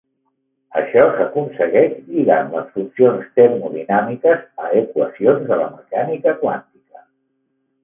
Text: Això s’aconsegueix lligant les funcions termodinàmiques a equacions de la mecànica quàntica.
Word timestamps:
Això 0.79 1.01
s’aconsegueix 1.17 1.93
lligant 2.13 2.49
les 2.55 2.71
funcions 2.79 3.29
termodinàmiques 3.41 4.43
a 4.65 4.73
equacions 4.81 5.47
de 5.53 5.63
la 5.63 5.71
mecànica 5.77 6.37
quàntica. 6.43 7.07